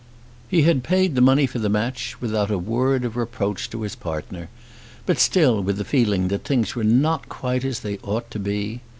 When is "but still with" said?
5.05-5.79